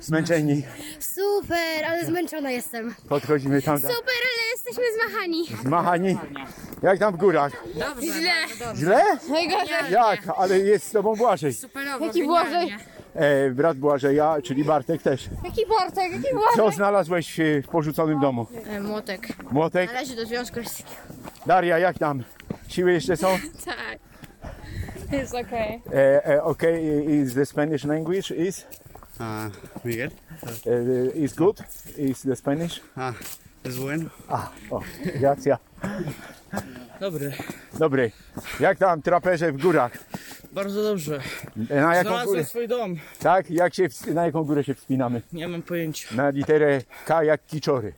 Zmęczeni. 0.00 0.62
Super, 1.00 1.84
ale 1.88 2.04
zmęczona 2.04 2.50
jestem. 2.50 2.94
Podchodzimy 3.08 3.62
tam, 3.62 3.80
tam. 3.80 3.90
Super, 3.92 4.14
ale 4.14 4.50
jesteśmy 4.52 4.84
zmachani. 5.00 5.44
Zmachani. 5.62 6.18
Jak 6.82 6.98
tam 6.98 7.14
w 7.14 7.16
górach? 7.16 7.52
Źle. 8.02 8.32
Źle? 8.76 9.02
Najgorzej. 9.28 9.90
Jak? 9.92 10.20
Ale 10.36 10.58
jest 10.58 10.86
z 10.86 10.90
tobą 10.90 11.16
Błażej. 11.16 11.52
Jaki 12.00 12.24
Błażej? 12.24 12.74
E, 13.16 13.50
brat 13.50 13.78
Błażeja, 13.78 14.36
czyli 14.44 14.64
Bartek 14.64 15.02
też. 15.02 15.28
Jaki 15.44 15.66
Bartek? 15.66 16.12
Jaki 16.12 16.28
Co 16.56 16.70
znalazłeś 16.70 17.40
e, 17.40 17.62
w 17.62 17.68
porzuconym 17.68 18.20
domu? 18.20 18.46
E, 18.66 18.80
Młotek. 18.80 19.28
Młotek? 19.50 19.92
Należy 19.92 20.16
do 20.16 20.26
Związku 20.26 20.56
Radzieckiego. 20.56 20.90
Daria, 21.46 21.78
jak 21.78 21.98
tam? 21.98 22.22
Siły 22.68 22.92
jeszcze 22.92 23.16
są? 23.16 23.28
Tak. 23.64 23.98
Jest 25.12 25.34
okej. 25.34 25.82
E, 25.92 26.26
e, 26.26 26.42
okay, 26.42 27.04
is 27.04 27.34
the 27.34 27.46
Spanish 27.46 27.84
language 27.84 28.30
is? 28.36 28.66
Ah, 29.20 29.50
Miguel. 29.84 30.10
E, 30.66 31.18
is 31.18 31.34
good? 31.34 31.62
Is 31.98 32.22
the 32.22 32.36
Spanish? 32.36 32.80
Ah, 32.96 33.12
es 33.64 33.76
bueno. 33.76 34.10
Ah, 34.28 34.50
o, 34.70 34.80
gracja. 35.20 35.58
Dobry. 37.00 37.32
Dobry. 37.78 38.12
Jak 38.60 38.78
tam 38.78 39.02
traperze 39.02 39.52
w 39.52 39.62
górach? 39.62 39.92
Bardzo 40.56 40.82
dobrze. 40.82 41.20
Na 41.56 41.94
jaką 41.94 42.08
Znalazłem 42.08 42.26
górę? 42.26 42.44
swój 42.44 42.68
dom. 42.68 42.96
Tak? 43.18 43.50
Jak 43.50 43.74
się, 43.74 43.88
ws- 43.88 44.14
na 44.14 44.26
jaką 44.26 44.44
górę 44.44 44.64
się 44.64 44.74
wspinamy? 44.74 45.22
Nie 45.32 45.48
mam 45.48 45.62
pojęcia. 45.62 46.14
Na 46.14 46.30
literę 46.30 46.80
K 47.06 47.24
jak 47.24 47.46
kiczory. 47.46 47.92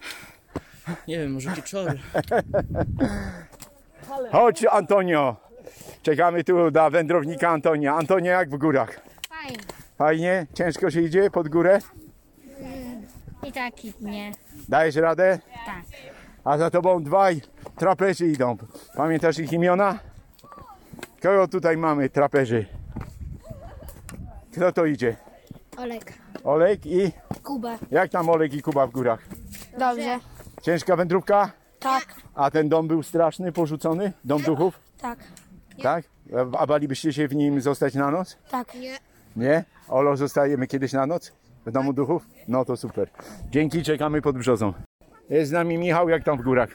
Nie 1.09 1.19
wiem, 1.19 1.33
może 1.33 1.51
kiczory. 1.53 1.99
Chodź 4.33 4.65
Antonio. 4.71 5.37
Czekamy 6.03 6.45
tu 6.45 6.71
na 6.71 6.91
wędrownika 6.91 7.49
Antonia. 7.49 7.95
Antonio 7.95 8.31
jak 8.33 8.51
w 8.51 8.57
górach? 8.59 9.01
Fajnie. 9.29 9.59
Fajnie? 9.99 10.47
Ciężko 10.55 10.91
się 10.91 11.01
idzie 11.01 11.31
pod 11.31 11.49
górę? 11.49 11.79
I 13.49 13.53
tak 13.53 13.85
i 13.85 13.93
nie. 14.01 14.33
Dajesz 14.69 14.97
radę? 14.97 15.39
Tak. 15.67 15.83
A 16.45 16.59
za 16.59 16.71
tobą 16.71 17.03
dwaj 17.03 17.41
traperzy 17.77 18.27
idą. 18.27 18.57
Pamiętasz 18.97 19.39
ich 19.39 19.53
imiona? 19.53 19.99
Kogo 21.23 21.49
tutaj 21.49 21.77
mamy 21.77 22.09
traperzy? 22.11 22.67
Kto 24.53 24.73
to 24.73 24.87
idzie? 24.87 25.17
Olek. 25.77 26.13
Olek 26.45 26.87
i... 26.87 27.13
Kuba. 27.43 27.79
Jak 27.91 28.11
tam 28.11 28.29
Olek 28.31 28.55
i 28.55 28.63
Kuba 28.63 28.87
w 28.87 28.91
górach? 28.91 29.21
Dobrze. 29.79 30.19
Ciężka 30.63 30.97
wędrówka? 30.97 31.51
Tak. 31.79 32.07
A 32.35 32.51
ten 32.51 32.69
dom 32.69 32.89
był 32.89 33.03
straszny, 33.03 33.53
porzucony? 33.53 34.13
Dom 34.25 34.43
duchów? 34.43 34.81
Tak. 34.99 35.19
Tak? 35.83 36.05
A 36.59 36.67
balibyście 36.67 37.13
się 37.13 37.29
w 37.29 37.35
nim 37.35 37.61
zostać 37.61 37.95
na 37.95 38.11
noc? 38.11 38.39
Tak. 38.51 38.75
Nie. 38.75 38.97
Nie? 39.37 39.65
Olo, 39.89 40.17
zostajemy 40.17 40.67
kiedyś 40.67 40.93
na 40.93 41.07
noc? 41.07 41.33
W 41.67 41.71
domu 41.71 41.93
duchów? 41.93 42.27
No 42.49 42.65
to 42.65 42.77
super. 42.77 43.11
Dzięki, 43.51 43.83
czekamy 43.83 44.23
pod 44.23 44.39
brzozą. 44.39 44.73
Jest 45.31 45.51
z 45.51 45.53
nami 45.53 45.79
Michał, 45.79 46.09
jak 46.09 46.25
tam 46.25 46.39
w 46.39 46.43
górach? 46.43 46.69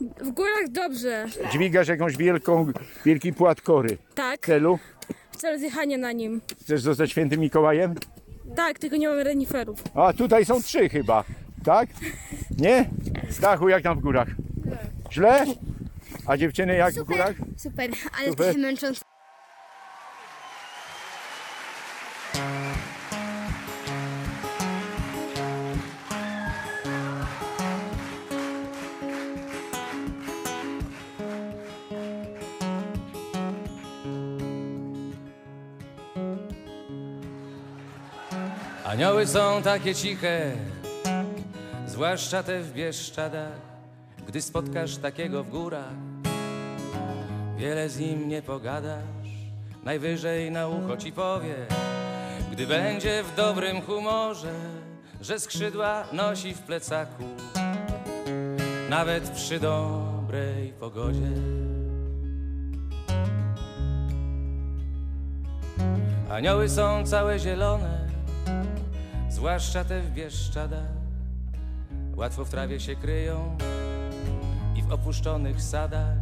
W 0.00 0.30
górach 0.30 0.68
dobrze. 0.70 1.26
Dźwigasz 1.52 1.88
jakąś 1.88 2.16
wielką, 2.16 2.72
wielki 3.04 3.32
płat 3.32 3.60
kory. 3.60 3.98
Tak. 4.14 4.40
W 4.42 4.46
celu? 4.46 4.78
W 5.32 5.36
celu 5.36 5.58
zjechania 5.58 5.98
na 5.98 6.12
nim. 6.12 6.40
Chcesz 6.60 6.82
zostać 6.82 7.10
świętym 7.10 7.40
Mikołajem? 7.40 7.94
Tak, 8.56 8.78
tylko 8.78 8.96
nie 8.96 9.08
mamy 9.08 9.24
reniferów. 9.24 9.82
A 9.94 10.12
tutaj 10.12 10.44
są 10.44 10.62
trzy 10.62 10.88
chyba, 10.88 11.24
tak? 11.64 11.88
Nie? 12.58 12.90
Stachu, 13.30 13.68
jak 13.68 13.82
tam 13.82 13.98
w 13.98 14.02
górach? 14.02 14.28
Źle? 15.12 15.44
A 16.26 16.36
dziewczyny 16.36 16.76
jak 16.76 16.94
w 16.94 17.04
górach? 17.04 17.34
Super, 17.56 17.90
ale 18.18 18.28
Super. 18.30 18.46
trochę 18.46 18.58
męczące. 18.58 19.00
Anioły 39.04 39.26
są 39.26 39.62
takie 39.62 39.94
ciche, 39.94 40.52
zwłaszcza 41.86 42.42
te 42.42 42.60
w 42.60 42.72
Bieszczadach. 42.72 43.58
Gdy 44.26 44.42
spotkasz 44.42 44.96
takiego 44.96 45.44
w 45.44 45.48
górach, 45.48 45.94
wiele 47.56 47.88
z 47.88 47.98
nim 47.98 48.28
nie 48.28 48.42
pogadasz. 48.42 49.28
Najwyżej 49.82 50.50
na 50.50 50.68
ucho 50.68 50.96
ci 50.96 51.12
powie, 51.12 51.54
gdy 52.52 52.66
będzie 52.66 53.22
w 53.22 53.36
dobrym 53.36 53.82
humorze, 53.82 54.54
że 55.20 55.40
skrzydła 55.40 56.04
nosi 56.12 56.54
w 56.54 56.60
plecaku, 56.60 57.24
nawet 58.90 59.30
przy 59.30 59.60
dobrej 59.60 60.72
pogodzie. 60.80 61.32
Anioły 66.30 66.68
są 66.68 67.06
całe 67.06 67.38
zielone, 67.38 68.03
zwłaszcza 69.44 69.84
te 69.84 70.00
w 70.00 70.10
Bieszczadach. 70.10 70.88
Łatwo 72.16 72.44
w 72.44 72.50
trawie 72.50 72.80
się 72.80 72.96
kryją 72.96 73.58
i 74.76 74.82
w 74.82 74.92
opuszczonych 74.92 75.62
sadach. 75.62 76.16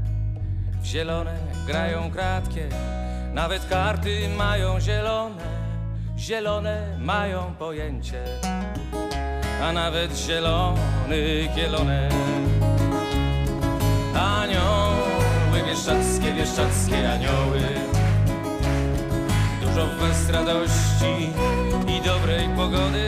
W 0.83 0.85
zielone 0.85 1.39
grają 1.67 2.11
kratkie, 2.11 2.69
nawet 3.35 3.69
karty 3.69 4.29
mają 4.37 4.81
zielone. 4.81 5.45
Zielone 6.19 6.99
mają 6.99 7.55
pojęcie, 7.59 8.25
a 9.63 9.73
nawet 9.73 10.17
zielony 10.17 11.49
kielonek. 11.55 12.13
Anioły 14.15 15.63
bieszczackie, 15.67 16.33
bieszczackie 16.33 17.13
anioły. 17.13 17.61
Dużo 19.61 19.87
w 19.87 19.99
was 19.99 20.31
radości 20.31 21.33
dobrej 22.05 22.49
pogody. 22.57 23.07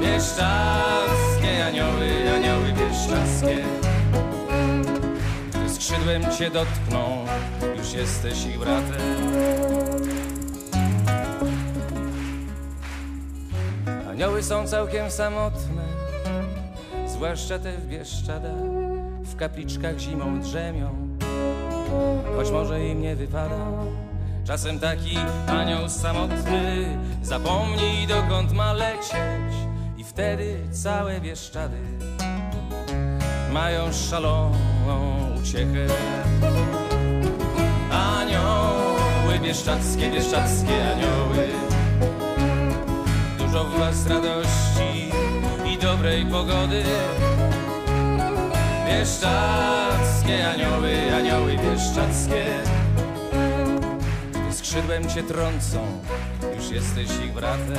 Bieszczackie 0.00 1.66
anioły, 1.66 2.32
anioły 2.36 2.72
bieszczackie. 2.72 3.64
Gdy 5.50 5.70
skrzydłem 5.74 6.22
cię 6.38 6.50
dotkną, 6.50 7.24
już 7.78 7.92
jesteś 7.92 8.46
ich 8.46 8.58
bratem. 8.58 9.32
Anioły 14.10 14.42
są 14.42 14.66
całkiem 14.66 15.10
samotne, 15.10 15.82
zwłaszcza 17.06 17.58
te 17.58 17.72
w 17.72 17.86
Bieszczadach. 17.86 18.62
W 19.22 19.36
kapliczkach 19.36 19.98
zimą 19.98 20.40
drzemią, 20.40 21.18
choć 22.36 22.50
może 22.50 22.84
im 22.84 23.02
nie 23.02 23.16
wypada. 23.16 23.56
Czasem 24.44 24.78
taki 24.78 25.16
anioł 25.46 25.88
samotny 25.88 26.98
zapomni 27.22 28.06
dokąd 28.08 28.52
ma 28.52 28.72
lecieć 28.72 29.54
i 29.96 30.04
wtedy 30.04 30.56
całe 30.72 31.20
Bieszczady 31.20 31.76
mają 33.52 33.92
szaloną 33.92 34.56
uciechę. 35.40 35.86
Anioły 37.90 39.38
bieszczackie, 39.42 40.10
bieszczackie 40.10 40.92
anioły, 40.92 41.48
dużo 43.38 43.64
w 43.64 43.78
was 43.78 44.06
radości 44.06 45.10
i 45.72 45.78
dobrej 45.78 46.26
pogody. 46.26 46.82
Bieszczackie 48.86 50.50
anioły, 50.50 51.14
anioły 51.16 51.56
bieszczackie, 51.56 52.44
skrzydłem 54.72 55.08
cię 55.08 55.22
trącą, 55.22 55.78
już 56.56 56.70
jesteś 56.70 57.08
ich 57.24 57.32
bratem. 57.32 57.76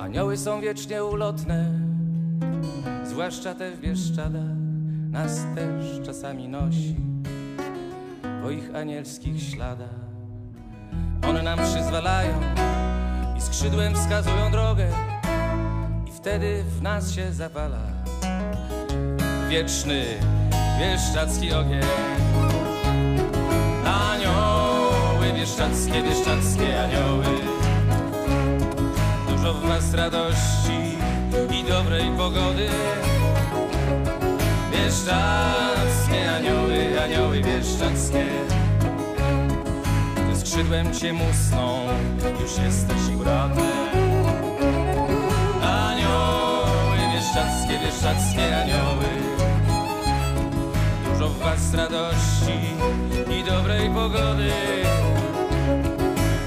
Anioły 0.00 0.36
są 0.36 0.60
wiecznie 0.60 1.04
ulotne, 1.04 1.70
zwłaszcza 3.04 3.54
te 3.54 3.70
w 3.70 3.80
Bieszczadach, 3.80 4.56
nas 5.10 5.40
też 5.54 6.06
czasami 6.06 6.48
nosi 6.48 6.96
po 8.42 8.50
ich 8.50 8.74
anielskich 8.74 9.42
śladach. 9.42 10.00
One 11.28 11.42
nam 11.42 11.58
przyzwalają 11.58 12.40
i 13.38 13.40
skrzydłem 13.40 13.94
wskazują 13.94 14.50
drogę 14.50 14.88
i 16.08 16.12
wtedy 16.12 16.64
w 16.78 16.82
nas 16.82 17.12
się 17.12 17.32
zapala 17.32 17.80
wieczny 19.48 20.04
bieszczacki 20.78 21.52
ogień. 21.52 21.80
Anioły 23.84 25.32
bieszczackie, 25.36 26.02
bieszczackie 26.02 26.82
anioły. 26.82 27.24
Dużo 29.28 29.54
w 29.54 29.68
was 29.68 29.94
radości 29.94 30.98
i 31.60 31.64
dobrej 31.64 32.10
pogody. 32.16 32.68
Bieszczackie 34.72 36.32
anioły, 36.36 37.02
anioły 37.04 37.40
bieszczackie 37.40 38.24
Gdy 40.28 40.36
skrzydłem 40.36 40.94
cię 40.94 41.12
musną, 41.12 41.78
już 42.40 42.58
jesteś 42.58 43.16
bratem 43.16 43.64
Anioły 45.62 46.98
bieszczackie, 47.14 47.78
bieszczackie 47.86 48.62
anioły 48.62 49.23
Was 51.44 51.74
radości 51.74 52.74
i 53.40 53.44
dobrej 53.44 53.90
pogody. 53.90 54.50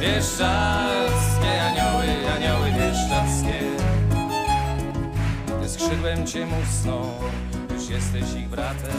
Bieszczackie 0.02 1.64
anioły, 1.64 2.32
anioły 2.36 2.72
bieszczackie 2.72 3.60
Gdy 5.60 5.70
skrzydłem 5.70 6.28
cię 6.28 6.46
musną, 6.46 7.12
już 7.74 7.90
jesteś 7.90 8.34
ich 8.34 8.50
bratem. 8.50 8.98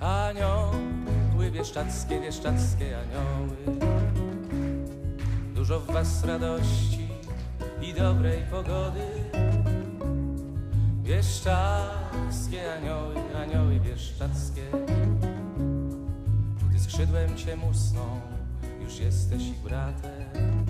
Anioły 0.00 1.50
bieszczackie, 1.50 2.20
bieszczackie 2.20 2.98
anioły. 2.98 3.80
Dużo 5.54 5.80
w 5.80 5.86
was 5.86 6.24
radości 6.24 7.08
i 7.82 7.94
dobrej 7.94 8.42
pogody 8.50 9.23
Bieszczackie 11.04 12.74
anioły, 12.78 13.14
anioły 13.36 13.80
bieszczackie 13.80 14.62
Gdy 16.70 16.80
skrzydłem 16.80 17.36
cię 17.36 17.56
musną, 17.56 18.20
już 18.82 18.98
jesteś 18.98 19.42
ich 19.42 19.58
bratem. 19.58 20.66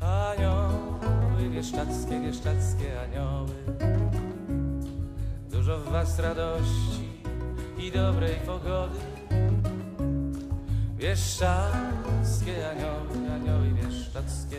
Anioły 0.00 1.50
bieszczackie, 1.50 2.20
bieszczackie 2.20 3.00
anioły. 3.00 3.54
Dużo 5.50 5.78
w 5.78 5.88
was 5.88 6.18
radości 6.18 7.08
i 7.78 7.92
dobrej 7.92 8.34
pogody. 8.46 8.98
Bieszczackie 10.96 12.70
anioły, 12.70 13.34
anioły 13.34 13.68
bieszczackie 13.68 14.56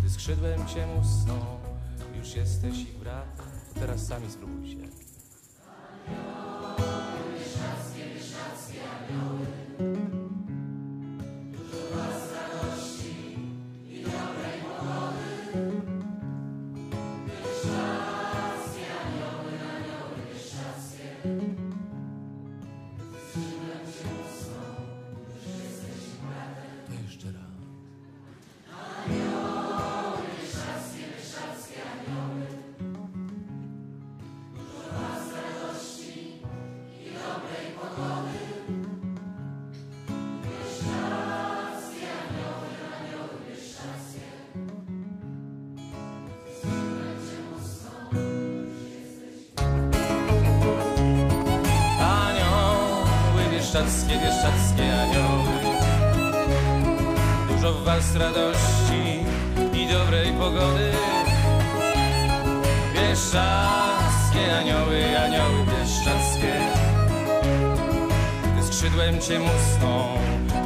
Gdy 0.00 0.10
skrzydłem 0.10 0.66
cię 0.66 0.86
musną, 0.86 1.57
już 2.28 2.36
jesteś 2.36 2.78
ich 2.78 2.98
bratem. 2.98 3.46
Teraz 3.74 4.06
sami 4.06 4.30
spróbujcie 4.30 4.87
Anioły 53.88 54.00
bieszczackie, 54.08 54.18
bieszczackie 54.18 55.02
anioły 55.02 55.58
Dużo 57.48 57.72
w 57.72 57.84
was 57.84 58.16
radości 58.16 59.24
i 59.72 59.86
dobrej 59.92 60.32
pogody. 60.32 60.92
Bieszczackie 62.94 64.56
anioły, 64.60 65.18
anioły 65.18 65.64
bieszczackie 65.66 66.54
Gdy 68.52 68.62
skrzydłem 68.62 69.20
cię 69.20 69.38
musną, 69.38 70.08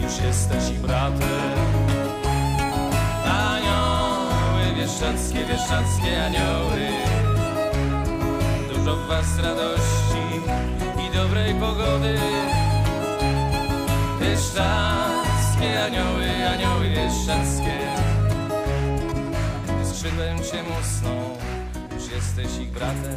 już 0.02 0.26
jesteś 0.26 0.70
ich 0.70 0.80
bratem. 0.80 1.56
Anioły 3.26 4.76
bieszczackie, 4.76 5.44
bieszczackie 5.44 6.24
anioły. 6.26 6.88
Dużo 8.74 8.96
w 8.96 9.06
was 9.06 9.38
radości 9.38 10.40
i 11.06 11.16
dobrej 11.16 11.54
pogody 11.54 12.18
Bieszczackie 14.22 15.84
anioły, 15.84 16.48
anioły 16.48 16.88
bieszczackie 16.88 17.78
Gdy 19.64 19.86
skrzydłem 19.86 20.38
cię 20.38 20.62
musną, 20.62 21.38
już 21.94 22.12
jesteś 22.12 22.62
ich 22.62 22.70
bratem 22.70 23.16